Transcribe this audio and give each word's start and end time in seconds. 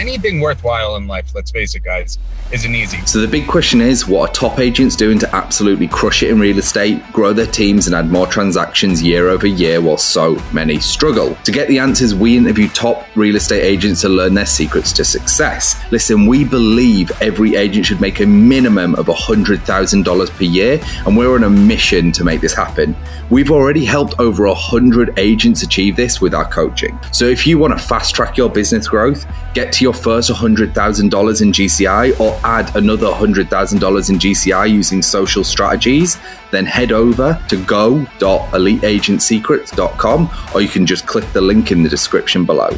anything 0.00 0.40
worthwhile 0.40 0.96
in 0.96 1.06
life, 1.06 1.34
let's 1.34 1.50
face 1.50 1.74
it, 1.74 1.84
guys, 1.84 2.18
isn't 2.52 2.74
easy. 2.74 2.98
So 3.06 3.20
the 3.20 3.28
big 3.28 3.46
question 3.46 3.80
is 3.80 4.08
what 4.08 4.30
are 4.30 4.32
top 4.32 4.58
agents 4.58 4.96
doing 4.96 5.18
to 5.20 5.36
absolutely 5.36 5.86
crush 5.86 6.22
it 6.22 6.30
in 6.30 6.40
real 6.40 6.58
estate, 6.58 7.00
grow 7.12 7.32
their 7.32 7.46
teams, 7.46 7.86
and 7.86 7.94
add 7.94 8.10
more 8.10 8.26
transactions 8.26 9.02
year 9.02 9.28
over 9.28 9.46
year 9.46 9.80
while 9.80 9.98
so 9.98 10.36
many 10.52 10.80
struggle? 10.80 11.36
To 11.44 11.52
get 11.52 11.68
the 11.68 11.78
answers, 11.78 12.14
we 12.14 12.36
interview 12.36 12.68
top 12.68 13.06
real 13.14 13.36
estate 13.36 13.62
agents 13.62 14.00
to 14.00 14.08
learn 14.08 14.34
their 14.34 14.46
secrets 14.46 14.92
to 14.94 15.04
success. 15.04 15.80
Listen, 15.92 16.26
we 16.26 16.44
believe 16.44 17.12
every 17.20 17.54
agent 17.54 17.86
should 17.86 18.00
make 18.00 18.20
a 18.20 18.26
minimum 18.26 18.94
of 18.94 19.06
$100,000 19.06 20.30
per 20.30 20.44
year, 20.44 20.80
and 21.06 21.16
we're 21.16 21.34
on 21.34 21.44
a 21.44 21.50
mission 21.50 22.10
to 22.12 22.24
make 22.24 22.40
this 22.40 22.54
happen. 22.54 22.96
We've 23.28 23.50
already 23.50 23.84
helped 23.84 24.14
over 24.18 24.46
100 24.46 25.18
agents 25.18 25.62
achieve 25.62 25.94
this 25.94 26.20
with 26.20 26.34
our 26.34 26.50
coaching. 26.50 26.98
So 27.12 27.26
if 27.26 27.46
you 27.46 27.58
want 27.58 27.78
to 27.78 27.84
fast 27.84 28.14
track 28.14 28.36
your 28.36 28.48
business 28.48 28.88
growth, 28.88 29.26
get 29.54 29.72
to 29.74 29.84
your 29.84 29.89
first 29.92 30.30
$100,000 30.30 31.42
in 31.42 31.52
GCI, 31.52 32.20
or 32.20 32.38
add 32.44 32.76
another 32.76 33.06
$100,000 33.06 34.10
in 34.10 34.18
GCI 34.18 34.70
using 34.70 35.00
social 35.02 35.44
strategies, 35.44 36.18
then 36.50 36.66
head 36.66 36.92
over 36.92 37.42
to 37.48 37.56
go.eliteagentsecrets.com 37.64 40.30
or 40.54 40.60
you 40.60 40.68
can 40.68 40.86
just 40.86 41.06
click 41.06 41.24
the 41.32 41.40
link 41.40 41.72
in 41.72 41.82
the 41.82 41.88
description 41.88 42.44
below. 42.44 42.68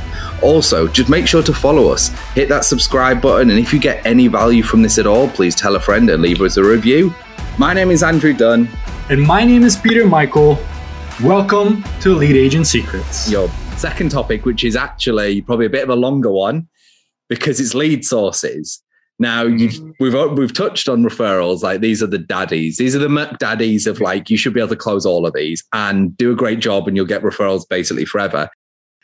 Also, 0.43 0.87
just 0.89 1.09
make 1.09 1.27
sure 1.27 1.43
to 1.43 1.53
follow 1.53 1.89
us, 1.89 2.11
hit 2.35 2.49
that 2.49 2.65
subscribe 2.65 3.21
button, 3.21 3.51
and 3.51 3.59
if 3.59 3.73
you 3.73 3.81
get 3.81 4.07
any 4.07 4.29
value 4.29 4.63
from 4.63 4.83
this 4.83 4.99
at 4.99 5.07
all, 5.07 5.29
please 5.29 5.55
tell 5.55 5.77
a 5.77 5.81
friend 5.81 6.11
and 6.11 6.23
leave 6.23 6.41
us 6.41 6.57
a 6.57 6.63
review. 6.63 7.15
My 7.59 7.75
name 7.75 7.91
is 7.91 8.03
Andrew 8.03 8.33
Dunn. 8.33 8.69
And 9.11 9.21
my 9.21 9.45
name 9.45 9.63
is 9.63 9.77
Peter 9.77 10.07
Michael. 10.07 10.59
Welcome 11.23 11.85
to 12.01 12.13
Elite 12.13 12.37
Agent 12.37 12.67
Secrets. 12.67 13.31
Your 13.31 13.49
second 13.77 14.11
topic, 14.11 14.45
which 14.45 14.65
is 14.65 14.77
actually 14.77 15.43
probably 15.43 15.67
a 15.67 15.71
bit 15.71 15.83
of 15.83 15.91
a 15.91 15.97
longer 15.97 16.31
one 16.31 16.69
because 17.35 17.61
it's 17.61 17.75
lead 17.75 18.05
sources. 18.05 18.83
Now 19.19 19.45
mm-hmm. 19.45 19.91
we've 20.01 20.15
uh, 20.15 20.29
we've 20.29 20.53
touched 20.53 20.89
on 20.89 21.03
referrals. 21.03 21.63
Like 21.63 21.81
these 21.81 22.03
are 22.03 22.07
the 22.07 22.19
daddies. 22.19 22.77
These 22.77 22.97
are 22.97 22.99
the 22.99 23.37
daddies 23.39 23.87
of 23.87 24.01
like 24.01 24.31
you 24.31 24.37
should 24.37 24.55
be 24.55 24.61
able 24.61 24.71
to 24.71 24.77
close 24.77 25.07
all 25.07 25.27
of 25.27 25.35
these 25.35 25.63
and 25.73 26.17
do 26.17 26.33
a 26.33 26.37
great 26.37 26.59
job, 26.59 26.89
and 26.89 26.97
you'll 26.97 27.07
get 27.07 27.23
referrals 27.23 27.69
basically 27.69 28.05
forever. 28.05 28.49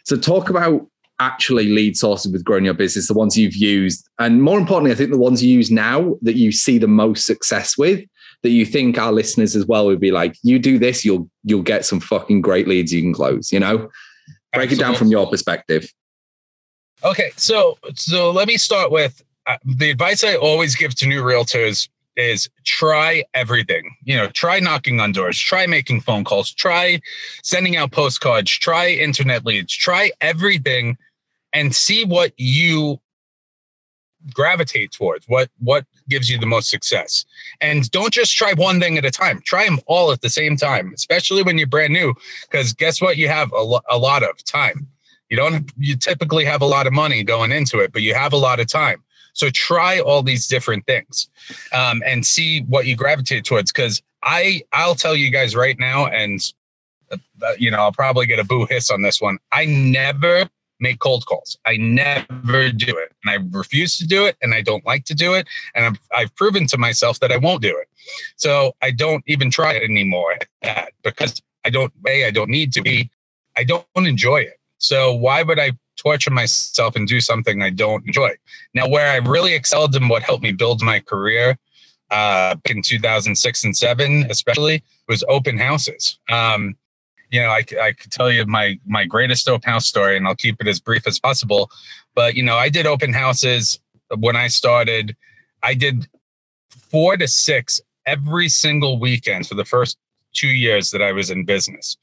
So 0.05 0.17
talk 0.17 0.51
about 0.51 0.87
actually 1.21 1.69
lead 1.69 1.97
sources 1.97 2.33
with 2.33 2.45
growing 2.45 2.65
your 2.65 2.75
business, 2.75 3.09
the 3.09 3.15
ones 3.15 3.37
you've 3.37 3.57
used, 3.57 4.09
and 4.19 4.43
more 4.43 4.59
importantly, 4.59 4.93
I 4.93 4.95
think 4.95 5.11
the 5.11 5.19
ones 5.19 5.43
you 5.43 5.55
use 5.55 5.71
now 5.71 6.17
that 6.23 6.37
you 6.37 6.53
see 6.53 6.79
the 6.79 6.89
most 6.89 7.27
success 7.27 7.77
with. 7.79 8.05
That 8.45 8.51
you 8.51 8.65
think 8.65 8.99
our 8.99 9.11
listeners 9.11 9.57
as 9.57 9.67
well 9.67 9.87
would 9.87 9.99
be 9.99 10.13
like, 10.13 10.37
you 10.45 10.61
do 10.61 10.79
this, 10.79 11.05
you'll 11.05 11.29
you'll 11.43 11.63
get 11.63 11.85
some 11.85 11.99
fucking 11.99 12.41
great 12.41 12.69
leads 12.69 12.93
you 12.93 13.03
can 13.03 13.13
close. 13.13 13.51
You 13.51 13.59
know, 13.59 13.79
break 14.53 14.71
Absolutely. 14.71 14.77
it 14.77 14.79
down 14.79 14.95
from 14.95 15.09
your 15.09 15.29
perspective. 15.29 15.93
Okay, 17.05 17.31
so 17.37 17.79
so 17.95 18.31
let 18.31 18.49
me 18.49 18.57
start 18.57 18.91
with 18.91 19.23
uh, 19.47 19.57
the 19.65 19.91
advice 19.91 20.25
I 20.25 20.35
always 20.35 20.75
give 20.75 20.95
to 20.97 21.07
new 21.07 21.23
realtors 21.23 21.89
is 22.17 22.51
try 22.65 23.23
everything. 23.35 23.95
You 24.03 24.17
know, 24.17 24.29
try 24.29 24.59
knocking 24.59 24.99
on 24.99 25.13
doors, 25.13 25.39
try 25.39 25.67
making 25.67 26.01
phone 26.01 26.25
calls, 26.25 26.53
try 26.53 27.01
sending 27.45 27.77
out 27.77 27.93
postcards, 27.93 28.51
try 28.51 28.89
internet 28.89 29.47
leads, 29.47 29.73
try 29.73 30.11
everything 30.21 30.97
and 31.53 31.75
see 31.75 32.05
what 32.05 32.33
you 32.37 33.01
gravitate 34.35 34.91
towards 34.91 35.25
what 35.29 35.49
what 35.61 35.87
gives 36.09 36.29
you 36.29 36.37
the 36.37 36.47
most 36.47 36.69
success. 36.69 37.25
And 37.61 37.89
don't 37.93 38.13
just 38.13 38.37
try 38.37 38.55
one 38.55 38.81
thing 38.81 38.99
at 38.99 39.05
a 39.05 39.11
time. 39.13 39.41
Try 39.45 39.65
them 39.67 39.79
all 39.87 40.11
at 40.11 40.21
the 40.21 40.31
same 40.31 40.57
time 40.57 40.93
especially 40.97 41.45
when 41.45 41.59
you're 41.59 41.69
brand 41.69 41.93
new 41.93 42.13
because 42.43 42.73
guess 42.73 43.01
what? 43.01 43.17
You 43.17 43.29
have 43.29 43.53
a, 43.53 43.63
lo- 43.63 43.83
a 43.89 43.99
lot 43.99 44.25
of 44.25 44.45
time 44.45 44.89
you 45.31 45.37
don't 45.37 45.71
you 45.77 45.97
typically 45.97 46.45
have 46.45 46.63
a 46.63 46.67
lot 46.67 46.87
of 46.87 46.93
money 46.93 47.23
going 47.23 47.53
into 47.53 47.79
it 47.79 47.93
but 47.93 48.03
you 48.03 48.15
have 48.15 48.33
a 48.33 48.37
lot 48.37 48.61
of 48.61 48.67
time 48.67 49.03
so 49.39 49.51
try 49.51 50.01
all 50.01 50.23
these 50.25 50.49
different 50.49 50.85
things 50.87 51.29
um, 51.73 52.03
and 52.05 52.27
see 52.27 52.63
what 52.63 52.87
you 52.87 52.97
gravitate 52.97 53.45
towards. 53.45 53.71
Because 53.71 54.03
I 54.25 54.63
I'll 54.73 54.97
tell 54.97 55.15
you 55.15 55.31
guys 55.31 55.55
right 55.55 55.79
now, 55.79 56.07
and 56.07 56.41
uh, 57.13 57.17
you 57.57 57.71
know 57.71 57.79
I'll 57.79 57.93
probably 57.93 58.27
get 58.27 58.41
a 58.41 58.45
boo 58.45 58.67
hiss 58.69 58.91
on 58.91 59.03
this 59.03 59.21
one. 59.21 59.39
I 59.53 59.65
never 59.65 60.49
make 60.81 60.99
cold 60.99 61.25
calls. 61.27 61.57
I 61.67 61.77
never 61.77 62.71
do 62.73 62.99
it, 62.99 63.13
and 63.25 63.31
I 63.31 63.39
refuse 63.57 63.97
to 63.99 64.07
do 64.09 64.27
it, 64.27 64.37
and 64.43 64.55
I 64.55 64.61
don't 64.61 64.85
like 64.85 65.05
to 65.05 65.15
do 65.15 65.35
it, 65.35 65.47
and 65.77 65.87
I've, 65.87 65.99
I've 66.13 66.35
proven 66.35 66.67
to 66.69 66.79
myself 66.79 67.21
that 67.21 67.31
I 67.31 67.37
won't 67.37 67.63
do 67.63 67.77
it. 67.79 67.89
So 68.37 68.73
I 68.83 68.91
don't 68.91 69.23
even 69.29 69.53
try 69.53 69.75
it 69.75 69.85
anymore 69.85 70.37
because 71.05 71.41
I 71.65 71.71
don't 71.71 71.93
a 72.09 72.27
I 72.27 72.33
don't 72.33 72.51
need 72.51 72.73
to 72.73 72.83
be. 72.83 73.09
I 73.57 73.63
don't 73.63 73.87
enjoy 73.95 74.39
it. 74.39 74.58
So 74.79 75.15
why 75.15 75.43
would 75.43 75.59
I 75.59 75.73
torture 75.99 76.31
myself 76.31 76.97
and 76.97 77.07
do 77.07 77.21
something 77.21 77.61
I 77.61 77.71
don't 77.71 78.07
enjoy. 78.07 78.31
Now, 78.73 78.89
where 78.89 79.11
I 79.11 79.17
really 79.17 79.55
excelled 79.55 79.95
and 79.95 80.09
what 80.09 80.23
helped 80.23 80.43
me 80.43 80.53
build 80.53 80.81
my 80.81 81.01
career 81.01 81.59
uh, 82.11 82.57
in 82.65 82.81
2006 82.81 83.65
and 83.65 83.77
seven, 83.77 84.27
especially, 84.31 84.83
was 85.09 85.23
open 85.29 85.59
houses. 85.59 86.19
Um, 86.31 86.77
you 87.31 87.43
know, 87.43 87.51
I, 87.51 87.65
I 87.83 87.93
could 87.93 88.11
tell 88.11 88.33
you 88.33 88.47
my 88.47 88.81
my 88.87 89.05
greatest 89.05 89.49
open 89.49 89.71
house 89.71 89.87
story, 89.87 90.17
and 90.17 90.27
I'll 90.27 90.35
keep 90.35 90.63
it 90.63 90.67
as 90.67 90.81
brief 90.81 91.07
as 91.07 91.21
possible. 91.21 91.71
But 92.15 92.35
you 92.35 92.43
know, 92.43 92.57
I 92.57 92.71
did 92.71 92.87
open 92.87 93.13
houses 93.13 93.79
when 94.17 94.37
I 94.37 94.49
started. 94.49 95.15
I 95.63 95.75
did 95.75 96.09
four 96.71 97.19
to 97.19 97.29
six 97.29 97.83
every 98.07 98.49
single 98.49 98.99
weekend 98.99 99.47
for 99.47 99.57
the 99.57 99.65
first 99.65 99.99
two 100.33 100.49
years 100.49 100.91
that 100.93 101.03
I 101.03 101.13
was 101.13 101.31
in 101.31 101.45
business, 101.45 101.99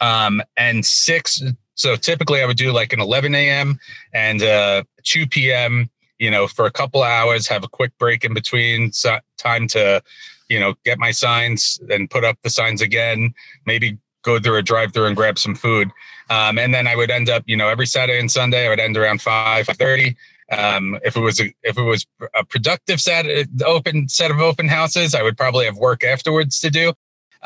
um, 0.00 0.42
and 0.56 0.84
six 0.84 1.40
so 1.76 1.94
typically 1.94 2.42
I 2.42 2.46
would 2.46 2.56
do 2.56 2.72
like 2.72 2.92
an 2.92 3.00
11 3.00 3.34
a.m. 3.34 3.78
and 4.12 4.42
uh, 4.42 4.82
2 5.04 5.26
p.m. 5.26 5.88
You 6.18 6.30
know, 6.30 6.48
for 6.48 6.64
a 6.64 6.72
couple 6.72 7.02
hours, 7.02 7.46
have 7.46 7.62
a 7.62 7.68
quick 7.68 7.96
break 7.98 8.24
in 8.24 8.32
between, 8.34 8.90
so 8.92 9.18
time 9.36 9.68
to, 9.68 10.02
you 10.48 10.58
know, 10.58 10.74
get 10.84 10.98
my 10.98 11.10
signs 11.10 11.78
and 11.90 12.10
put 12.10 12.24
up 12.24 12.38
the 12.42 12.48
signs 12.50 12.80
again. 12.80 13.34
Maybe 13.66 13.98
go 14.22 14.40
through 14.40 14.56
a 14.56 14.62
drive-through 14.62 15.06
and 15.06 15.14
grab 15.14 15.38
some 15.38 15.54
food, 15.54 15.90
um, 16.30 16.58
and 16.58 16.72
then 16.72 16.86
I 16.86 16.96
would 16.96 17.10
end 17.10 17.28
up, 17.28 17.44
you 17.46 17.56
know, 17.56 17.68
every 17.68 17.86
Saturday 17.86 18.18
and 18.18 18.32
Sunday 18.32 18.66
I 18.66 18.70
would 18.70 18.80
end 18.80 18.96
around 18.96 19.20
five 19.20 19.66
thirty. 19.66 20.16
Um, 20.50 20.98
if 21.04 21.16
it 21.16 21.20
was 21.20 21.38
a 21.40 21.52
if 21.62 21.76
it 21.76 21.82
was 21.82 22.06
a 22.34 22.44
productive 22.44 23.00
set 23.00 23.26
open 23.66 24.08
set 24.08 24.30
of 24.30 24.40
open 24.40 24.68
houses, 24.68 25.14
I 25.14 25.22
would 25.22 25.36
probably 25.36 25.66
have 25.66 25.76
work 25.76 26.02
afterwards 26.02 26.60
to 26.60 26.70
do. 26.70 26.94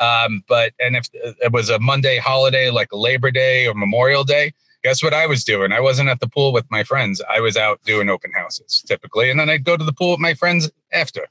Um, 0.01 0.43
but 0.47 0.73
and 0.79 0.97
if 0.97 1.07
it 1.13 1.53
was 1.53 1.69
a 1.69 1.79
Monday 1.79 2.17
holiday 2.17 2.69
like 2.69 2.89
Labor 2.91 3.31
Day 3.31 3.67
or 3.67 3.73
Memorial 3.73 4.23
Day, 4.23 4.53
guess 4.83 5.03
what 5.03 5.13
I 5.13 5.27
was 5.27 5.43
doing? 5.43 5.71
I 5.71 5.79
wasn't 5.79 6.09
at 6.09 6.19
the 6.19 6.27
pool 6.27 6.51
with 6.51 6.69
my 6.71 6.83
friends. 6.83 7.21
I 7.29 7.39
was 7.39 7.55
out 7.55 7.81
doing 7.83 8.09
open 8.09 8.31
houses 8.33 8.83
typically, 8.87 9.29
and 9.29 9.39
then 9.39 9.49
I'd 9.49 9.63
go 9.63 9.77
to 9.77 9.83
the 9.83 9.93
pool 9.93 10.11
with 10.11 10.19
my 10.19 10.33
friends 10.33 10.69
after. 10.91 11.27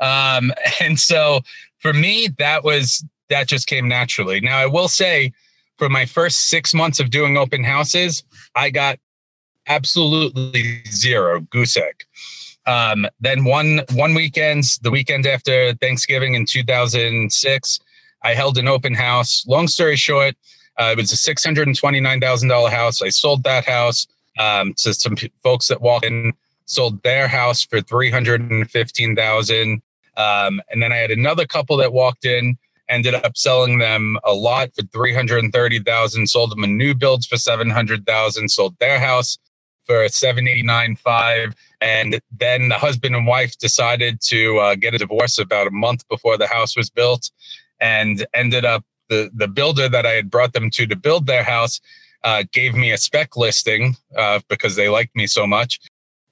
Um, 0.00 0.52
and 0.80 0.98
so 0.98 1.40
for 1.78 1.92
me, 1.92 2.28
that 2.38 2.64
was 2.64 3.04
that 3.28 3.46
just 3.46 3.66
came 3.66 3.88
naturally. 3.88 4.40
Now 4.40 4.58
I 4.58 4.66
will 4.66 4.88
say, 4.88 5.32
for 5.76 5.88
my 5.88 6.06
first 6.06 6.46
six 6.50 6.74
months 6.74 6.98
of 6.98 7.10
doing 7.10 7.36
open 7.36 7.62
houses, 7.62 8.24
I 8.56 8.70
got 8.70 8.98
absolutely 9.68 10.82
zero 10.90 11.40
goose 11.40 11.76
egg. 11.76 12.04
Um, 12.66 13.06
then 13.20 13.44
one 13.44 13.82
one 13.92 14.14
weekend, 14.14 14.64
the 14.82 14.90
weekend 14.90 15.26
after 15.26 15.72
Thanksgiving 15.74 16.34
in 16.34 16.46
2006, 16.46 17.80
I 18.22 18.34
held 18.34 18.58
an 18.58 18.68
open 18.68 18.94
house. 18.94 19.44
Long 19.46 19.68
story 19.68 19.96
short, 19.96 20.34
uh, 20.78 20.90
it 20.92 20.96
was 20.96 21.12
a 21.12 21.16
six 21.16 21.44
hundred 21.44 21.66
and 21.66 21.76
twenty 21.76 22.00
nine 22.00 22.20
thousand 22.20 22.48
dollar 22.48 22.70
house. 22.70 23.02
I 23.02 23.08
sold 23.08 23.42
that 23.44 23.64
house 23.64 24.06
um, 24.38 24.74
to 24.74 24.94
some 24.94 25.16
p- 25.16 25.32
folks 25.42 25.68
that 25.68 25.80
walked 25.80 26.04
in. 26.04 26.32
Sold 26.66 27.02
their 27.02 27.28
house 27.28 27.64
for 27.64 27.80
three 27.80 28.10
hundred 28.10 28.42
and 28.42 28.70
fifteen 28.70 29.16
thousand, 29.16 29.80
um, 30.18 30.60
and 30.70 30.82
then 30.82 30.92
I 30.92 30.96
had 30.96 31.10
another 31.10 31.46
couple 31.46 31.78
that 31.78 31.94
walked 31.94 32.26
in. 32.26 32.58
Ended 32.90 33.14
up 33.14 33.36
selling 33.38 33.78
them 33.78 34.18
a 34.24 34.34
lot 34.34 34.74
for 34.74 34.82
three 34.82 35.14
hundred 35.14 35.44
and 35.44 35.50
thirty 35.50 35.78
thousand. 35.78 36.28
Sold 36.28 36.50
them 36.50 36.64
a 36.64 36.66
new 36.66 36.94
builds 36.94 37.26
for 37.26 37.38
seven 37.38 37.70
hundred 37.70 38.04
thousand. 38.04 38.50
Sold 38.50 38.78
their 38.80 38.98
house 39.00 39.38
for 39.86 40.08
seven 40.08 40.46
eighty 40.46 40.62
nine 40.62 40.94
five. 40.96 41.54
And 41.80 42.20
then 42.38 42.68
the 42.68 42.74
husband 42.74 43.16
and 43.16 43.26
wife 43.26 43.56
decided 43.56 44.20
to 44.22 44.58
uh, 44.58 44.74
get 44.74 44.94
a 44.94 44.98
divorce 44.98 45.38
about 45.38 45.68
a 45.68 45.70
month 45.70 46.06
before 46.08 46.36
the 46.36 46.48
house 46.48 46.76
was 46.76 46.90
built 46.90 47.30
and 47.80 48.26
ended 48.34 48.64
up 48.64 48.84
the 49.08 49.30
the 49.34 49.48
builder 49.48 49.88
that 49.88 50.06
I 50.06 50.12
had 50.12 50.30
brought 50.30 50.52
them 50.52 50.70
to 50.70 50.86
to 50.86 50.96
build 50.96 51.26
their 51.26 51.44
house 51.44 51.80
uh, 52.24 52.44
gave 52.52 52.74
me 52.74 52.92
a 52.92 52.98
spec 52.98 53.36
listing 53.36 53.96
uh, 54.16 54.40
because 54.48 54.76
they 54.76 54.88
liked 54.88 55.14
me 55.14 55.26
so 55.26 55.46
much. 55.46 55.80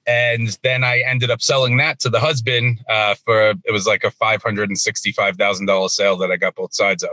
And 0.05 0.57
then 0.63 0.83
I 0.83 0.99
ended 1.05 1.29
up 1.31 1.41
selling 1.41 1.77
that 1.77 1.99
to 1.99 2.09
the 2.09 2.19
husband 2.19 2.79
uh, 2.89 3.15
for 3.25 3.49
it 3.49 3.71
was 3.71 3.85
like 3.85 4.05
a 4.05 4.11
five 4.11 4.41
hundred 4.41 4.69
and 4.69 4.79
sixty-five 4.79 5.35
thousand 5.35 5.65
dollar 5.65 5.89
sale 5.89 6.15
that 6.17 6.31
I 6.31 6.37
got 6.37 6.55
both 6.55 6.73
sides 6.73 7.03
of, 7.03 7.09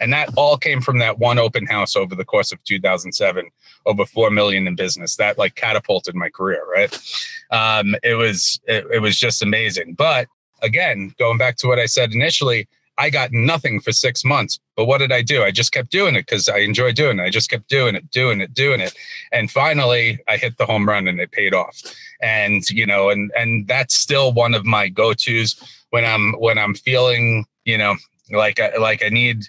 and 0.00 0.10
that 0.14 0.30
all 0.34 0.56
came 0.56 0.80
from 0.80 0.98
that 0.98 1.18
one 1.18 1.38
open 1.38 1.66
house 1.66 1.94
over 1.94 2.14
the 2.14 2.24
course 2.24 2.50
of 2.50 2.62
2007, 2.64 3.50
over 3.84 4.06
four 4.06 4.30
million 4.30 4.66
in 4.66 4.76
business. 4.76 5.16
That 5.16 5.36
like 5.36 5.56
catapulted 5.56 6.14
my 6.14 6.30
career, 6.30 6.64
right? 6.74 6.94
Um, 7.50 7.94
it 8.02 8.14
was 8.14 8.58
it, 8.66 8.86
it 8.94 9.00
was 9.00 9.18
just 9.18 9.42
amazing. 9.42 9.92
But 9.92 10.26
again, 10.62 11.14
going 11.18 11.36
back 11.36 11.56
to 11.58 11.66
what 11.66 11.78
I 11.78 11.84
said 11.84 12.12
initially, 12.12 12.66
I 12.98 13.10
got 13.10 13.32
nothing 13.32 13.80
for 13.80 13.92
six 13.92 14.24
months. 14.24 14.58
But 14.76 14.86
what 14.86 14.98
did 14.98 15.12
I 15.12 15.22
do? 15.22 15.44
I 15.44 15.50
just 15.50 15.72
kept 15.72 15.90
doing 15.90 16.16
it 16.16 16.26
because 16.26 16.48
I 16.48 16.58
enjoy 16.58 16.92
doing 16.92 17.18
it. 17.18 17.22
I 17.22 17.30
just 17.30 17.48
kept 17.48 17.68
doing 17.68 17.94
it, 17.94 18.10
doing 18.10 18.40
it, 18.40 18.52
doing 18.52 18.80
it. 18.80 18.94
And 19.32 19.50
finally 19.50 20.18
I 20.28 20.36
hit 20.36 20.58
the 20.58 20.66
home 20.66 20.88
run 20.88 21.08
and 21.08 21.20
it 21.20 21.30
paid 21.30 21.54
off. 21.54 21.80
And, 22.20 22.68
you 22.68 22.84
know, 22.84 23.10
and 23.10 23.30
and 23.36 23.66
that's 23.68 23.94
still 23.94 24.32
one 24.32 24.54
of 24.54 24.66
my 24.66 24.88
go-tos 24.88 25.56
when 25.90 26.04
I'm 26.04 26.32
when 26.34 26.58
I'm 26.58 26.74
feeling, 26.74 27.46
you 27.64 27.78
know, 27.78 27.96
like 28.30 28.60
I, 28.60 28.76
like 28.76 29.04
I 29.04 29.08
need 29.08 29.44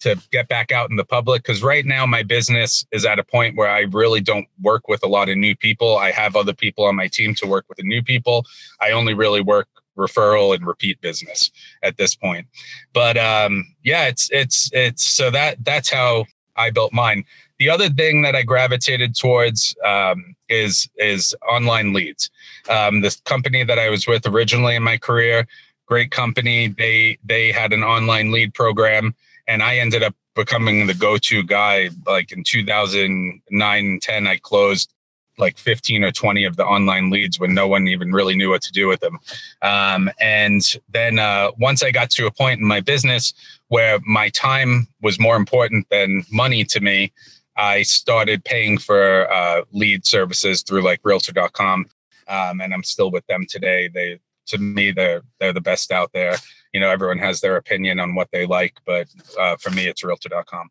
to 0.00 0.20
get 0.30 0.48
back 0.48 0.70
out 0.70 0.90
in 0.90 0.96
the 0.96 1.04
public 1.04 1.42
because 1.42 1.62
right 1.62 1.86
now 1.86 2.04
my 2.04 2.22
business 2.22 2.84
is 2.92 3.04
at 3.06 3.18
a 3.18 3.24
point 3.24 3.56
where 3.56 3.68
I 3.68 3.80
really 3.90 4.20
don't 4.20 4.46
work 4.60 4.86
with 4.88 5.02
a 5.02 5.08
lot 5.08 5.28
of 5.28 5.36
new 5.36 5.56
people. 5.56 5.96
I 5.96 6.10
have 6.10 6.36
other 6.36 6.52
people 6.52 6.84
on 6.84 6.94
my 6.94 7.08
team 7.08 7.34
to 7.36 7.46
work 7.46 7.64
with 7.68 7.78
the 7.78 7.84
new 7.84 8.02
people. 8.02 8.44
I 8.80 8.90
only 8.90 9.14
really 9.14 9.40
work 9.40 9.68
referral 9.96 10.54
and 10.54 10.66
repeat 10.66 11.00
business 11.00 11.50
at 11.82 11.96
this 11.96 12.14
point. 12.14 12.46
But 12.92 13.16
um, 13.16 13.66
yeah, 13.82 14.06
it's 14.06 14.28
it's 14.32 14.70
it's 14.72 15.04
so 15.04 15.30
that 15.30 15.64
that's 15.64 15.90
how 15.90 16.26
I 16.56 16.70
built 16.70 16.92
mine. 16.92 17.24
The 17.58 17.70
other 17.70 17.88
thing 17.88 18.22
that 18.22 18.34
I 18.34 18.42
gravitated 18.42 19.16
towards 19.16 19.74
um, 19.84 20.34
is 20.48 20.88
is 20.96 21.34
online 21.48 21.92
leads. 21.92 22.30
Um, 22.68 23.00
this 23.00 23.16
company 23.20 23.64
that 23.64 23.78
I 23.78 23.90
was 23.90 24.06
with 24.06 24.26
originally 24.26 24.76
in 24.76 24.82
my 24.82 24.98
career, 24.98 25.46
great 25.86 26.10
company. 26.10 26.68
They 26.68 27.18
they 27.24 27.52
had 27.52 27.72
an 27.72 27.82
online 27.82 28.32
lead 28.32 28.54
program, 28.54 29.14
and 29.46 29.62
I 29.62 29.76
ended 29.76 30.02
up 30.02 30.14
becoming 30.34 30.86
the 30.86 30.94
go-to 30.94 31.42
guy. 31.42 31.90
Like 32.06 32.32
in 32.32 32.42
2009, 32.44 34.00
10, 34.02 34.26
I 34.26 34.36
closed 34.38 34.92
like 35.38 35.58
15 35.58 36.04
or 36.04 36.12
20 36.12 36.44
of 36.44 36.56
the 36.56 36.64
online 36.64 37.10
leads 37.10 37.40
when 37.40 37.54
no 37.54 37.66
one 37.66 37.88
even 37.88 38.12
really 38.12 38.36
knew 38.36 38.50
what 38.50 38.62
to 38.62 38.72
do 38.72 38.86
with 38.86 39.00
them. 39.00 39.18
Um, 39.62 40.10
and 40.20 40.62
then 40.88 41.18
uh, 41.18 41.50
once 41.58 41.82
I 41.82 41.90
got 41.90 42.10
to 42.10 42.26
a 42.26 42.30
point 42.30 42.60
in 42.60 42.66
my 42.66 42.80
business 42.80 43.34
where 43.68 43.98
my 44.04 44.28
time 44.30 44.86
was 45.02 45.18
more 45.18 45.36
important 45.36 45.88
than 45.90 46.24
money 46.30 46.64
to 46.64 46.80
me, 46.80 47.12
I 47.56 47.82
started 47.82 48.44
paying 48.44 48.78
for 48.78 49.32
uh, 49.32 49.62
lead 49.72 50.04
services 50.06 50.62
through 50.62 50.82
like 50.82 51.00
realtor.com. 51.04 51.86
Um, 52.26 52.60
and 52.60 52.72
I'm 52.72 52.82
still 52.82 53.10
with 53.10 53.26
them 53.26 53.46
today. 53.48 53.88
They, 53.88 54.18
to 54.46 54.58
me, 54.58 54.90
they're, 54.90 55.22
they're 55.40 55.52
the 55.52 55.60
best 55.60 55.92
out 55.92 56.10
there. 56.12 56.36
You 56.72 56.80
know, 56.80 56.90
everyone 56.90 57.18
has 57.18 57.40
their 57.40 57.56
opinion 57.56 58.00
on 58.00 58.14
what 58.14 58.28
they 58.32 58.46
like, 58.46 58.74
but 58.84 59.08
uh, 59.38 59.56
for 59.56 59.70
me, 59.70 59.86
it's 59.86 60.02
realtor.com. 60.02 60.70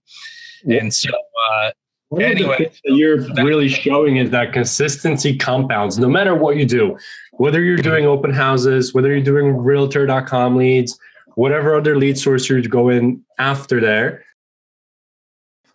Yeah. 0.65 0.80
And 0.80 0.94
so, 0.94 1.10
uh, 1.10 1.71
one 2.13 2.21
anyway, 2.21 2.71
that 2.83 2.94
you're 2.95 3.19
really 3.44 3.69
showing 3.69 4.18
is 4.18 4.30
that 4.31 4.54
consistency 4.54 5.38
compounds 5.38 5.98
no 5.98 6.07
matter 6.07 6.36
what 6.36 6.57
you 6.57 6.65
do, 6.65 6.98
whether 7.33 7.62
you're 7.62 7.77
doing 7.77 8.06
open 8.06 8.31
houses, 8.31 8.94
whether 8.94 9.10
you're 9.10 9.24
doing 9.24 9.57
realtor.com 9.57 10.56
leads, 10.56 10.98
whatever 11.36 11.75
other 11.75 11.98
lead 11.98 12.18
source 12.18 12.50
you 12.50 12.62
go 12.63 12.89
in 12.89 13.24
after 13.38 13.80
there. 13.80 14.24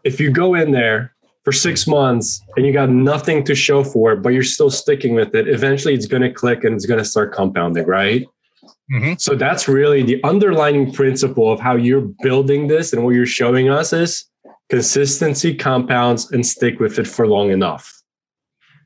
If 0.05 0.21
you 0.21 0.31
go 0.31 0.55
in 0.55 0.71
there 0.73 1.15
for 1.45 1.53
six 1.53 1.87
months 1.87 2.43
and 2.57 2.65
you 2.65 2.73
got 2.73 2.91
nothing 2.91 3.45
to 3.45 3.55
show 3.55 3.83
for 3.83 4.13
it, 4.13 4.23
but 4.23 4.31
you're 4.31 4.43
still 4.43 4.71
sticking 4.71 5.15
with 5.15 5.35
it, 5.35 5.49
eventually 5.49 5.95
it's 5.95 6.07
going 6.07 6.23
to 6.23 6.33
click 6.33 6.65
and 6.65 6.75
it's 6.75 6.87
going 6.87 6.99
to 6.99 7.05
start 7.05 7.33
compounding, 7.33 7.87
right? 7.87 8.27
Mm-hmm. 8.93 9.15
So 9.19 9.35
that's 9.35 9.69
really 9.69 10.03
the 10.03 10.23
underlying 10.25 10.93
principle 10.93 11.53
of 11.53 11.61
how 11.61 11.77
you're 11.77 12.09
building 12.23 12.69
this 12.69 12.93
and 12.93 13.05
what 13.05 13.15
you're 13.15 13.27
showing 13.27 13.69
us 13.69 13.93
is 13.93 14.25
consistency 14.69 15.55
compounds 15.55 16.31
and 16.31 16.47
stick 16.47 16.79
with 16.81 16.99
it 16.99 17.07
for 17.07 17.27
long 17.27 17.51
enough. 17.51 18.03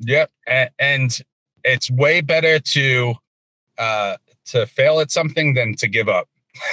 Yep. 0.01 0.31
And 0.79 1.19
it's 1.65 1.91
way 1.91 2.21
better 2.21 2.59
to 2.59 3.15
uh, 3.79 4.17
to 4.47 4.67
fail 4.67 5.01
at 5.01 5.11
something 5.11 5.55
than 5.55 5.75
to 5.77 5.89
give 5.89 6.09
up. 6.09 6.29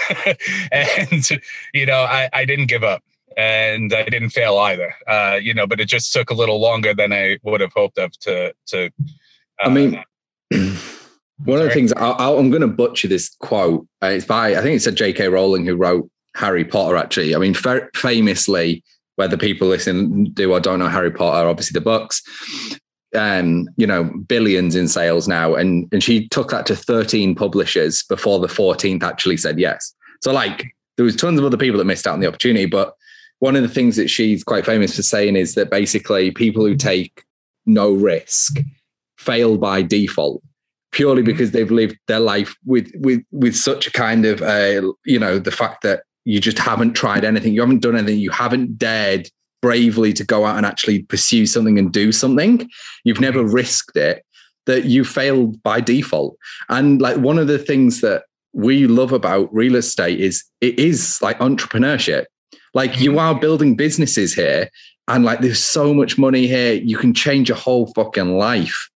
and 0.71 1.29
you 1.73 1.85
know, 1.85 2.01
I, 2.01 2.29
I 2.33 2.45
didn't 2.45 2.67
give 2.67 2.83
up 2.83 3.03
and 3.37 3.93
I 3.93 4.03
didn't 4.03 4.31
fail 4.31 4.57
either. 4.57 4.93
Uh, 5.07 5.39
you 5.41 5.53
know, 5.53 5.67
but 5.67 5.79
it 5.79 5.85
just 5.85 6.11
took 6.11 6.29
a 6.29 6.33
little 6.33 6.59
longer 6.59 6.93
than 6.93 7.13
I 7.13 7.39
would 7.43 7.61
have 7.61 7.73
hoped 7.73 7.97
of 7.97 8.11
to 8.19 8.53
to 8.67 8.85
uh, 8.85 8.89
I 9.61 9.69
mean 9.69 10.03
one 11.45 11.59
of 11.59 11.63
the 11.63 11.71
things 11.71 11.93
I, 11.93 12.29
am 12.29 12.49
going 12.49 12.61
to 12.61 12.67
butcher 12.67 13.07
this 13.07 13.29
quote. 13.39 13.87
Uh, 14.03 14.07
it's 14.07 14.25
by 14.25 14.55
I 14.55 14.61
think 14.61 14.75
it's 14.75 14.87
a 14.87 14.91
J.K. 14.91 15.29
Rowling 15.29 15.65
who 15.65 15.75
wrote 15.75 16.09
Harry 16.35 16.65
Potter. 16.65 16.97
Actually, 16.97 17.35
I 17.35 17.39
mean, 17.39 17.53
fa- 17.53 17.89
famously, 17.95 18.83
whether 19.19 19.35
people 19.35 19.67
listen 19.67 20.23
do 20.31 20.53
or 20.53 20.61
don't 20.61 20.79
know 20.79 20.87
Harry 20.87 21.11
Potter, 21.11 21.49
obviously 21.49 21.77
the 21.77 21.83
books, 21.83 22.23
um, 23.13 23.67
you 23.75 23.85
know, 23.85 24.05
billions 24.05 24.77
in 24.77 24.87
sales 24.87 25.27
now. 25.27 25.55
And 25.55 25.89
and 25.91 26.01
she 26.01 26.29
took 26.29 26.51
that 26.51 26.65
to 26.67 26.75
13 26.75 27.35
publishers 27.35 28.01
before 28.03 28.39
the 28.39 28.47
14th 28.47 29.03
actually 29.03 29.35
said 29.35 29.59
yes. 29.59 29.93
So 30.21 30.31
like 30.31 30.73
there 30.95 31.03
was 31.03 31.17
tons 31.17 31.37
of 31.37 31.43
other 31.43 31.57
people 31.57 31.79
that 31.79 31.83
missed 31.83 32.07
out 32.07 32.13
on 32.13 32.21
the 32.21 32.29
opportunity. 32.29 32.65
But 32.65 32.93
one 33.39 33.57
of 33.57 33.61
the 33.61 33.67
things 33.67 33.97
that 33.97 34.09
she's 34.09 34.41
quite 34.41 34.65
famous 34.65 34.95
for 34.95 35.03
saying 35.03 35.35
is 35.35 35.53
that 35.55 35.69
basically 35.69 36.31
people 36.31 36.65
who 36.65 36.77
take 36.77 37.25
no 37.65 37.91
risk 37.91 38.61
fail 39.17 39.57
by 39.57 39.81
default 39.81 40.41
purely 40.93 41.23
because 41.23 41.51
they've 41.51 41.71
lived 41.71 41.97
their 42.07 42.21
life 42.21 42.55
with 42.65 42.89
with 42.95 43.21
with 43.33 43.55
such 43.55 43.85
a 43.85 43.91
kind 43.91 44.25
of 44.25 44.41
uh, 44.41 44.81
you 45.03 45.19
know 45.19 45.39
the 45.39 45.51
fact 45.51 45.83
that 45.83 46.03
you 46.25 46.39
just 46.39 46.59
haven't 46.59 46.93
tried 46.93 47.23
anything, 47.23 47.53
you 47.53 47.61
haven't 47.61 47.81
done 47.81 47.95
anything, 47.95 48.19
you 48.19 48.31
haven't 48.31 48.77
dared 48.77 49.29
bravely 49.61 50.13
to 50.13 50.23
go 50.23 50.45
out 50.45 50.57
and 50.57 50.65
actually 50.65 51.03
pursue 51.03 51.45
something 51.45 51.77
and 51.77 51.91
do 51.91 52.11
something, 52.11 52.69
you've 53.03 53.19
never 53.19 53.43
risked 53.43 53.97
it, 53.97 54.23
that 54.65 54.85
you 54.85 55.03
failed 55.03 55.61
by 55.63 55.81
default. 55.81 56.37
And 56.69 57.01
like 57.01 57.17
one 57.17 57.37
of 57.37 57.47
the 57.47 57.59
things 57.59 58.01
that 58.01 58.23
we 58.53 58.87
love 58.87 59.11
about 59.11 59.53
real 59.53 59.75
estate 59.75 60.19
is 60.19 60.43
it 60.61 60.79
is 60.79 61.21
like 61.21 61.39
entrepreneurship. 61.39 62.25
Like 62.73 62.99
you 62.99 63.11
mm-hmm. 63.11 63.19
are 63.19 63.39
building 63.39 63.75
businesses 63.75 64.33
here, 64.33 64.69
and 65.07 65.25
like 65.25 65.39
there's 65.39 65.63
so 65.63 65.93
much 65.93 66.17
money 66.17 66.45
here, 66.45 66.73
you 66.73 66.97
can 66.97 67.13
change 67.13 67.49
a 67.49 67.55
whole 67.55 67.91
fucking 67.95 68.37
life. 68.37 68.89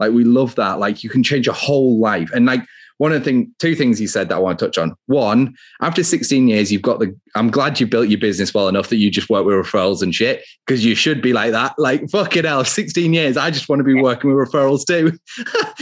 Like 0.00 0.12
we 0.12 0.24
love 0.24 0.56
that. 0.56 0.80
Like 0.80 1.04
you 1.04 1.10
can 1.10 1.22
change 1.22 1.46
a 1.46 1.52
whole 1.52 2.00
life. 2.00 2.30
And 2.34 2.44
like 2.44 2.62
one 3.00 3.12
of 3.12 3.18
the 3.18 3.24
thing, 3.24 3.50
two 3.58 3.74
things 3.74 3.98
you 3.98 4.06
said 4.06 4.28
that 4.28 4.34
I 4.34 4.38
want 4.38 4.58
to 4.58 4.66
touch 4.66 4.76
on. 4.76 4.94
One, 5.06 5.56
after 5.80 6.04
16 6.04 6.48
years, 6.48 6.70
you've 6.70 6.82
got 6.82 6.98
the. 6.98 7.18
I'm 7.34 7.50
glad 7.50 7.80
you 7.80 7.86
built 7.86 8.10
your 8.10 8.20
business 8.20 8.52
well 8.52 8.68
enough 8.68 8.90
that 8.90 8.98
you 8.98 9.10
just 9.10 9.30
work 9.30 9.46
with 9.46 9.54
referrals 9.54 10.02
and 10.02 10.14
shit 10.14 10.44
because 10.66 10.84
you 10.84 10.94
should 10.94 11.22
be 11.22 11.32
like 11.32 11.52
that. 11.52 11.72
Like 11.78 12.10
fucking 12.10 12.44
hell, 12.44 12.62
16 12.62 13.14
years. 13.14 13.38
I 13.38 13.50
just 13.50 13.70
want 13.70 13.80
to 13.80 13.84
be 13.84 13.94
working 13.94 14.34
with 14.34 14.46
referrals 14.46 14.84
too. 14.86 15.18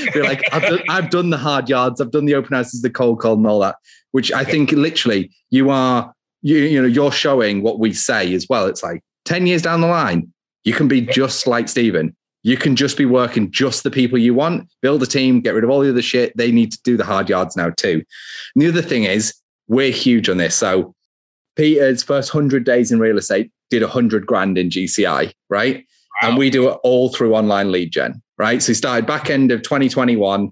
be 0.15 0.23
like, 0.23 0.45
I've 0.53 0.63
done, 0.63 0.83
I've 0.89 1.11
done 1.11 1.31
the 1.31 1.37
hard 1.37 1.69
yards, 1.69 2.01
I've 2.01 2.13
done 2.13 2.25
the 2.25 2.37
open 2.37 2.55
houses, 2.55 2.83
the 2.83 2.91
cold 2.91 3.19
call, 3.19 3.35
and 3.35 3.45
all 3.49 3.59
that. 3.61 3.75
Which 4.13 4.31
I 4.31 4.45
think 4.45 4.71
literally 4.71 5.33
you 5.51 5.71
are. 5.71 6.15
You 6.43 6.59
you 6.59 6.81
know 6.81 6.87
you're 6.87 7.11
showing 7.11 7.65
what 7.65 7.81
we 7.81 7.93
say 7.93 8.33
as 8.33 8.47
well. 8.49 8.67
It's 8.67 8.85
like 8.85 9.03
10 9.25 9.49
years 9.49 9.61
down 9.61 9.81
the 9.81 9.89
line, 9.89 10.33
you 10.63 10.73
can 10.73 10.87
be 10.87 11.01
just 11.01 11.49
like 11.49 11.69
Stephen 11.69 12.15
you 12.49 12.57
can 12.57 12.77
just 12.77 12.97
be 12.97 13.05
working 13.05 13.51
just 13.51 13.83
the 13.83 13.91
people 13.91 14.17
you 14.17 14.33
want, 14.33 14.67
build 14.81 15.03
a 15.03 15.07
team, 15.07 15.43
get 15.43 15.53
rid 15.53 15.65
of 15.65 15.69
all 15.69 15.81
the 15.81 15.91
other 15.91 16.01
shit. 16.01 16.35
They 16.35 16.51
need 16.51 16.73
to 16.73 16.79
do 16.83 16.97
the 16.97 17.05
hard 17.05 17.29
yards 17.29 17.59
now 17.59 17.69
too. 17.69 18.03
And 18.55 18.63
the 18.63 18.69
other 18.69 18.81
thing 18.81 19.05
is, 19.05 19.35
we're 19.67 19.93
huge 19.93 20.31
on 20.31 20.39
this. 20.39 20.55
So 20.55 20.95
Peter's 21.57 22.03
first 22.03 22.33
100 22.33 22.65
days 22.65 22.91
in 22.91 23.01
real 23.01 23.19
estate 23.19 23.53
did 23.69 23.83
100 23.83 24.27
grand 24.27 24.57
in 24.57 24.71
GCI, 24.71 25.31
right? 25.51 25.85
Wow. 26.23 26.31
And 26.31 26.39
we 26.39 26.49
do 26.49 26.71
it 26.71 26.79
all 26.83 27.11
through 27.11 27.35
online 27.35 27.71
lead 27.71 27.93
gen, 27.93 28.23
right? 28.39 28.63
So 28.63 28.69
he 28.69 28.75
started 28.75 29.07
back 29.07 29.29
end 29.29 29.53
of 29.53 29.61
2021. 29.61 30.51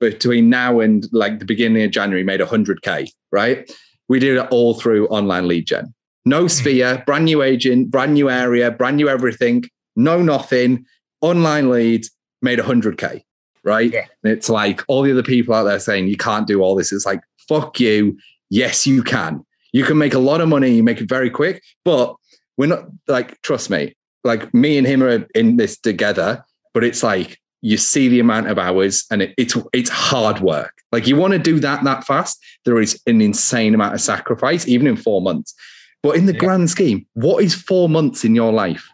Between 0.00 0.48
now 0.48 0.78
and 0.78 1.08
like 1.12 1.38
the 1.40 1.44
beginning 1.44 1.82
of 1.84 1.90
January, 1.92 2.24
made 2.24 2.40
100K, 2.40 3.10
right? 3.30 3.70
We 4.08 4.18
did 4.18 4.38
it 4.38 4.46
all 4.50 4.74
through 4.74 5.06
online 5.08 5.46
lead 5.46 5.68
gen. 5.68 5.94
No 6.24 6.42
hmm. 6.42 6.48
sphere, 6.48 7.02
brand 7.06 7.26
new 7.26 7.42
agent, 7.42 7.92
brand 7.92 8.14
new 8.14 8.28
area, 8.28 8.72
brand 8.72 8.96
new 8.96 9.08
everything, 9.08 9.64
no 9.94 10.20
nothing 10.20 10.84
online 11.20 11.70
leads 11.70 12.10
made 12.42 12.58
100K, 12.58 13.22
right? 13.64 13.92
Yeah. 13.92 14.06
And 14.22 14.32
it's 14.32 14.48
like 14.48 14.82
all 14.88 15.02
the 15.02 15.12
other 15.12 15.22
people 15.22 15.54
out 15.54 15.64
there 15.64 15.80
saying 15.80 16.08
you 16.08 16.16
can't 16.16 16.46
do 16.46 16.60
all 16.62 16.74
this. 16.74 16.92
It's 16.92 17.06
like, 17.06 17.20
fuck 17.48 17.80
you. 17.80 18.18
Yes, 18.50 18.86
you 18.86 19.02
can. 19.02 19.44
You 19.72 19.84
can 19.84 19.98
make 19.98 20.14
a 20.14 20.18
lot 20.18 20.40
of 20.40 20.48
money, 20.48 20.70
you 20.70 20.82
make 20.82 21.00
it 21.00 21.08
very 21.08 21.30
quick, 21.30 21.62
but 21.84 22.16
we're 22.56 22.66
not 22.66 22.84
like, 23.06 23.40
trust 23.42 23.70
me, 23.70 23.94
like 24.24 24.52
me 24.54 24.78
and 24.78 24.86
him 24.86 25.02
are 25.02 25.26
in 25.34 25.56
this 25.56 25.78
together, 25.78 26.44
but 26.72 26.84
it's 26.84 27.02
like 27.02 27.38
you 27.60 27.76
see 27.76 28.08
the 28.08 28.20
amount 28.20 28.48
of 28.48 28.58
hours 28.58 29.04
and 29.10 29.22
it, 29.22 29.34
it's 29.36 29.56
it's 29.72 29.90
hard 29.90 30.40
work. 30.40 30.72
Like 30.92 31.06
you 31.06 31.16
want 31.16 31.32
to 31.32 31.38
do 31.38 31.60
that 31.60 31.84
that 31.84 32.04
fast, 32.04 32.38
there 32.64 32.80
is 32.80 33.00
an 33.06 33.20
insane 33.20 33.74
amount 33.74 33.94
of 33.94 34.00
sacrifice, 34.00 34.66
even 34.66 34.86
in 34.86 34.96
four 34.96 35.20
months. 35.20 35.54
But 36.02 36.16
in 36.16 36.26
the 36.26 36.32
yeah. 36.32 36.38
grand 36.38 36.70
scheme, 36.70 37.06
what 37.14 37.42
is 37.42 37.54
four 37.54 37.88
months 37.88 38.24
in 38.24 38.34
your 38.34 38.52
life? 38.52 38.88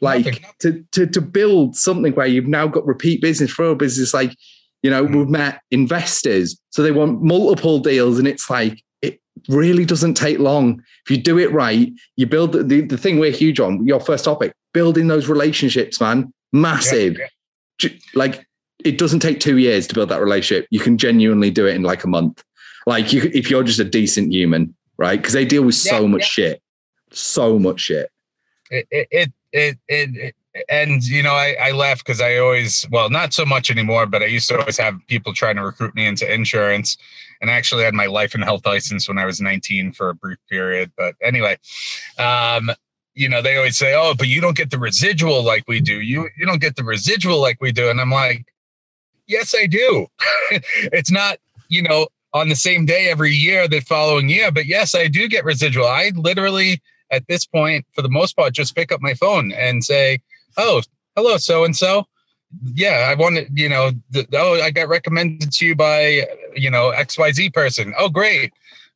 Like 0.00 0.42
to, 0.60 0.84
to 0.92 1.06
to 1.06 1.20
build 1.20 1.76
something 1.76 2.14
where 2.14 2.26
you've 2.26 2.46
now 2.46 2.66
got 2.66 2.86
repeat 2.86 3.20
business 3.20 3.50
for 3.50 3.66
a 3.66 3.76
business. 3.76 4.14
Like 4.14 4.34
you 4.82 4.90
know, 4.90 5.04
mm. 5.06 5.14
we've 5.14 5.28
met 5.28 5.60
investors, 5.70 6.58
so 6.70 6.82
they 6.82 6.90
want 6.92 7.22
multiple 7.22 7.78
deals, 7.80 8.18
and 8.18 8.26
it's 8.26 8.48
like 8.48 8.82
it 9.02 9.20
really 9.48 9.84
doesn't 9.84 10.14
take 10.14 10.38
long 10.38 10.82
if 11.04 11.10
you 11.10 11.22
do 11.22 11.38
it 11.38 11.52
right. 11.52 11.92
You 12.16 12.26
build 12.26 12.52
the 12.52 12.62
the, 12.62 12.80
the 12.80 12.96
thing 12.98 13.18
we're 13.18 13.30
huge 13.30 13.60
on. 13.60 13.86
Your 13.86 14.00
first 14.00 14.24
topic, 14.24 14.54
building 14.72 15.08
those 15.08 15.28
relationships, 15.28 16.00
man, 16.00 16.32
massive. 16.52 17.18
Yeah, 17.18 17.26
yeah. 17.82 17.90
Like 18.14 18.46
it 18.84 18.96
doesn't 18.96 19.20
take 19.20 19.40
two 19.40 19.58
years 19.58 19.86
to 19.88 19.94
build 19.94 20.08
that 20.08 20.22
relationship. 20.22 20.66
You 20.70 20.80
can 20.80 20.96
genuinely 20.96 21.50
do 21.50 21.66
it 21.66 21.74
in 21.74 21.82
like 21.82 22.04
a 22.04 22.08
month. 22.08 22.42
Like 22.86 23.12
you, 23.12 23.30
if 23.34 23.50
you're 23.50 23.62
just 23.62 23.78
a 23.78 23.84
decent 23.84 24.32
human, 24.32 24.74
right? 24.96 25.20
Because 25.20 25.34
they 25.34 25.44
deal 25.44 25.62
with 25.62 25.74
so 25.74 26.02
Yeah, 26.02 26.06
much 26.06 26.24
shit, 26.24 26.62
so 27.10 27.58
much 27.58 27.80
shit. 27.80 28.10
it 28.70 28.86
it 28.90 29.08
it, 29.10 29.32
it, 29.52 29.78
it 29.88 30.34
and 30.68 31.04
you 31.04 31.22
know 31.22 31.32
I, 31.34 31.56
I 31.60 31.70
laugh 31.72 31.98
because 31.98 32.20
I 32.20 32.38
always 32.38 32.86
well 32.90 33.08
not 33.08 33.32
so 33.32 33.44
much 33.44 33.70
anymore 33.70 34.06
but 34.06 34.22
I 34.22 34.26
used 34.26 34.48
to 34.48 34.58
always 34.58 34.78
have 34.78 34.98
people 35.06 35.32
trying 35.32 35.56
to 35.56 35.64
recruit 35.64 35.94
me 35.94 36.06
into 36.06 36.32
insurance. 36.32 36.96
And 37.40 37.50
I 37.50 37.54
actually 37.54 37.84
had 37.84 37.94
my 37.94 38.04
life 38.06 38.34
and 38.34 38.44
health 38.44 38.66
license 38.66 39.08
when 39.08 39.16
I 39.16 39.24
was 39.24 39.40
19 39.40 39.92
for 39.92 40.10
a 40.10 40.14
brief 40.14 40.38
period 40.48 40.90
but 40.96 41.14
anyway 41.22 41.58
um 42.18 42.70
you 43.14 43.28
know 43.28 43.42
they 43.42 43.56
always 43.56 43.78
say 43.78 43.94
oh 43.94 44.14
but 44.16 44.28
you 44.28 44.40
don't 44.40 44.56
get 44.56 44.70
the 44.70 44.78
residual 44.78 45.42
like 45.42 45.64
we 45.68 45.80
do. 45.80 46.00
You 46.00 46.28
you 46.36 46.46
don't 46.46 46.60
get 46.60 46.76
the 46.76 46.84
residual 46.84 47.40
like 47.40 47.58
we 47.60 47.72
do. 47.72 47.88
And 47.88 48.00
I'm 48.00 48.10
like 48.10 48.46
yes 49.26 49.54
I 49.54 49.66
do. 49.66 50.06
It's 50.92 51.12
not 51.12 51.38
you 51.68 51.82
know 51.82 52.08
on 52.32 52.48
the 52.48 52.56
same 52.56 52.86
day 52.86 53.08
every 53.08 53.32
year 53.32 53.68
the 53.68 53.80
following 53.80 54.28
year 54.28 54.50
but 54.50 54.66
yes 54.66 54.94
I 54.96 55.06
do 55.06 55.28
get 55.28 55.44
residual. 55.44 55.86
I 55.86 56.10
literally 56.16 56.82
at 57.10 57.26
this 57.28 57.46
point, 57.46 57.86
for 57.94 58.02
the 58.02 58.10
most 58.10 58.36
part, 58.36 58.54
just 58.54 58.76
pick 58.76 58.92
up 58.92 59.00
my 59.02 59.14
phone 59.14 59.52
and 59.52 59.84
say, 59.84 60.20
"Oh, 60.56 60.82
hello, 61.16 61.36
so 61.38 61.64
and 61.64 61.76
so. 61.76 62.06
Yeah, 62.64 63.08
I 63.10 63.14
wanted, 63.14 63.50
you 63.56 63.68
know, 63.68 63.92
oh, 64.34 64.60
I 64.60 64.70
got 64.70 64.88
recommended 64.88 65.52
to 65.52 65.66
you 65.66 65.76
by, 65.76 66.26
you 66.56 66.70
know, 66.70 66.90
X 66.90 67.18
Y 67.18 67.32
Z 67.32 67.50
person. 67.50 67.94
Oh, 67.98 68.08
great. 68.08 68.52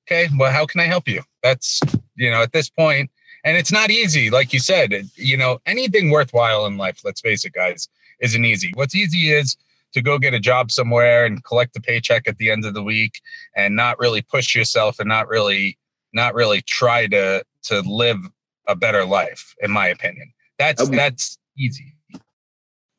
Okay, 0.07 0.29
well, 0.39 0.53
how 0.53 0.67
can 0.67 0.81
I 0.81 0.85
help 0.87 1.09
you? 1.09 1.23
That's, 1.43 1.81
you 2.17 2.31
know, 2.31 2.43
at 2.43 2.53
this 2.53 2.69
point, 2.71 3.11
and 3.45 3.57
it's 3.57 3.73
not 3.73 3.91
easy, 3.91 4.31
like 4.31 4.53
you 4.53 4.61
said. 4.61 4.93
You 5.17 5.37
know, 5.37 5.61
anything 5.67 6.11
worthwhile 6.11 6.67
in 6.67 6.77
life, 6.79 7.01
let's 7.05 7.21
face 7.21 7.45
it, 7.45 7.53
guys, 7.55 7.89
isn't 8.21 8.45
easy. 8.45 8.73
What's 8.75 8.95
easy 8.97 9.31
is 9.33 9.57
to 9.93 10.03
go 10.03 10.19
get 10.19 10.35
a 10.35 10.41
job 10.41 10.71
somewhere 10.71 11.25
and 11.27 11.45
collect 11.45 11.77
a 11.77 11.81
paycheck 11.81 12.29
at 12.29 12.39
the 12.39 12.51
end 12.51 12.65
of 12.67 12.75
the 12.75 12.83
week 12.83 13.21
and 13.57 13.77
not 13.77 13.99
really 14.01 14.23
push 14.23 14.55
yourself 14.55 14.99
and 14.99 15.09
not 15.09 15.29
really 15.29 15.79
not 16.13 16.35
really 16.35 16.63
try 16.63 17.07
to 17.09 17.45
to 17.65 17.81
live 17.81 18.19
a 18.69 18.75
better 18.77 19.05
life 19.05 19.55
in 19.61 19.71
my 19.71 19.89
opinion 19.89 20.33
that's 20.59 20.83
Um, 20.83 20.91
that's 20.95 21.39
easy 21.59 21.95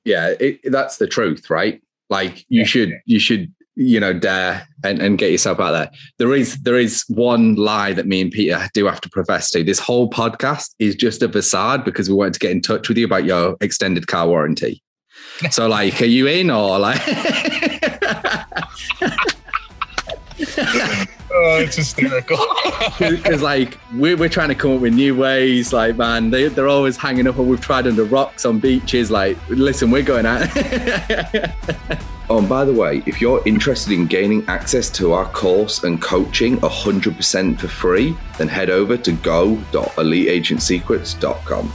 Yeah, 0.04 0.34
it, 0.40 0.60
that's 0.72 0.98
the 0.98 1.08
truth, 1.08 1.50
right? 1.50 1.82
Like 2.12 2.46
you 2.50 2.60
Yeah. 2.60 2.66
should, 2.66 2.92
you 3.06 3.18
should, 3.20 3.52
you 3.76 4.00
know, 4.00 4.14
dare 4.14 4.68
and, 4.84 5.02
and 5.02 5.18
get 5.18 5.32
yourself 5.32 5.60
out 5.60 5.72
there. 5.72 5.90
There 6.20 6.34
is, 6.36 6.62
there 6.62 6.78
is 6.78 7.04
one 7.10 7.56
lie 7.56 7.92
that 7.94 8.06
me 8.06 8.22
and 8.22 8.32
Peter 8.32 8.70
do 8.76 8.86
have 8.86 9.02
to 9.02 9.10
profess 9.10 9.50
to. 9.52 9.64
This 9.64 9.80
whole 9.80 10.08
podcast 10.10 10.76
is 10.78 10.96
just 10.96 11.24
a 11.24 11.28
facade 11.30 11.84
because 11.84 12.08
we 12.08 12.16
wanted 12.16 12.34
to 12.36 12.40
get 12.40 12.52
in 12.52 12.62
touch 12.62 12.88
with 12.88 12.98
you 13.00 13.06
about 13.06 13.26
your 13.26 13.58
extended 13.62 14.06
car 14.06 14.28
warranty. 14.28 14.84
So, 15.50 15.68
like, 15.68 16.00
are 16.02 16.06
you 16.06 16.28
in 16.28 16.52
or 16.52 16.78
like? 16.78 17.02
oh 21.36 21.60
it's 21.60 21.75
hysterical 21.75 22.38
Because 23.00 23.42
like 23.42 23.80
we're, 23.94 24.18
we're 24.18 24.30
trying 24.30 24.50
to 24.50 24.56
come 24.56 24.75
up 24.75 24.82
with 24.82 24.94
new 24.94 25.15
ways. 25.15 25.72
Like 25.74 25.98
man, 25.98 26.30
they 26.30 26.48
they're 26.48 26.68
always 26.68 26.98
hanging 26.98 27.27
up, 27.27 27.38
and 27.38 27.48
we've 27.48 27.62
tried 27.62 27.88
under 27.88 28.04
rocks 28.04 28.46
on 28.46 28.60
beaches. 28.60 29.10
Like, 29.12 29.38
listen, 29.50 29.92
we're 29.92 30.04
going 30.04 30.25
out. 30.25 30.50
oh, 32.30 32.39
and 32.39 32.50
by 32.50 32.65
the 32.65 32.74
way, 32.74 33.04
if 33.06 33.22
you're 33.22 33.42
interested 33.46 33.94
in 33.94 34.08
gaining 34.08 34.44
access 34.48 34.89
to 34.92 35.13
our 35.13 35.30
course 35.30 35.84
and 35.84 36.01
coaching 36.01 36.58
100% 36.58 37.60
for 37.60 37.68
free, 37.68 38.18
then 38.38 38.48
head 38.48 38.70
over 38.70 38.98
to 38.98 39.12
go.eliteagentsecrets.com. 39.12 41.74